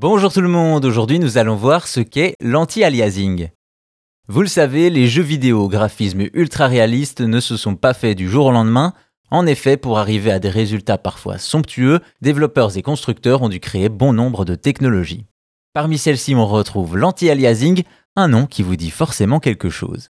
[0.00, 3.50] Bonjour tout le monde, aujourd'hui nous allons voir ce qu'est l'anti-aliasing.
[4.28, 8.16] Vous le savez, les jeux vidéo au graphisme ultra réaliste ne se sont pas faits
[8.16, 8.94] du jour au lendemain.
[9.30, 13.90] En effet, pour arriver à des résultats parfois somptueux, développeurs et constructeurs ont dû créer
[13.90, 15.26] bon nombre de technologies.
[15.74, 17.82] Parmi celles-ci, on retrouve l'anti-aliasing,
[18.16, 20.08] un nom qui vous dit forcément quelque chose.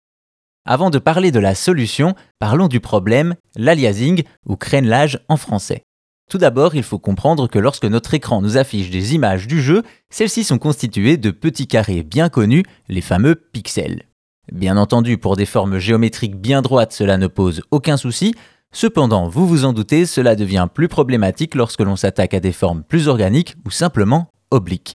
[0.65, 5.83] Avant de parler de la solution, parlons du problème, l'aliasing ou crénelage en français.
[6.29, 9.83] Tout d'abord, il faut comprendre que lorsque notre écran nous affiche des images du jeu,
[10.09, 14.03] celles-ci sont constituées de petits carrés bien connus, les fameux pixels.
[14.51, 18.35] Bien entendu, pour des formes géométriques bien droites, cela ne pose aucun souci.
[18.73, 22.83] Cependant, vous vous en doutez, cela devient plus problématique lorsque l'on s'attaque à des formes
[22.83, 24.93] plus organiques ou simplement obliques.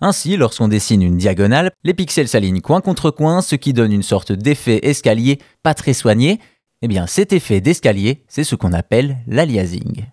[0.00, 4.02] Ainsi, lorsqu'on dessine une diagonale, les pixels s'alignent coin contre coin, ce qui donne une
[4.02, 6.40] sorte d'effet escalier pas très soigné.
[6.82, 10.04] Eh bien, cet effet d'escalier, c'est ce qu'on appelle l'aliasing.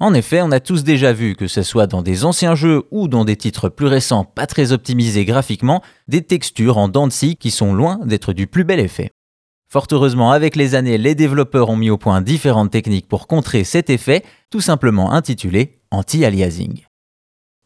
[0.00, 3.06] En effet, on a tous déjà vu, que ce soit dans des anciens jeux ou
[3.06, 7.36] dans des titres plus récents pas très optimisés graphiquement, des textures en dents de scie
[7.36, 9.10] qui sont loin d'être du plus bel effet.
[9.70, 13.62] Fort heureusement, avec les années, les développeurs ont mis au point différentes techniques pour contrer
[13.64, 16.84] cet effet, tout simplement intitulé anti-aliasing.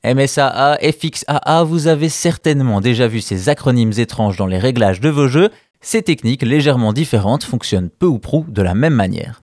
[0.04, 5.28] MSAA, FXAA, vous avez certainement déjà vu ces acronymes étranges dans les réglages de vos
[5.28, 9.40] jeux, ces techniques légèrement différentes fonctionnent peu ou prou de la même manière.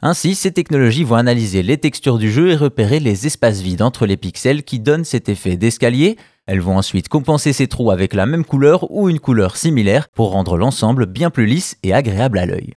[0.00, 4.06] Ainsi, ces technologies vont analyser les textures du jeu et repérer les espaces vides entre
[4.06, 6.16] les pixels qui donnent cet effet d'escalier.
[6.46, 10.30] Elles vont ensuite compenser ces trous avec la même couleur ou une couleur similaire pour
[10.30, 12.74] rendre l'ensemble bien plus lisse et agréable à l'œil.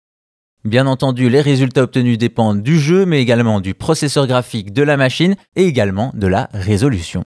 [0.64, 4.98] Bien entendu, les résultats obtenus dépendent du jeu, mais également du processeur graphique de la
[4.98, 7.23] machine et également de la résolution.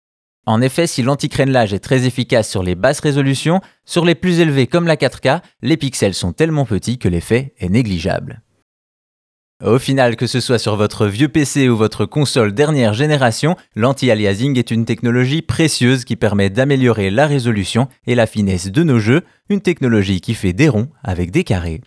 [0.47, 4.66] En effet, si l'anti-crénelage est très efficace sur les basses résolutions, sur les plus élevées
[4.66, 8.42] comme la 4K, les pixels sont tellement petits que l'effet est négligeable.
[9.62, 14.58] Au final, que ce soit sur votre vieux PC ou votre console dernière génération, l'anti-aliasing
[14.58, 19.22] est une technologie précieuse qui permet d'améliorer la résolution et la finesse de nos jeux,
[19.50, 21.83] une technologie qui fait des ronds avec des carrés.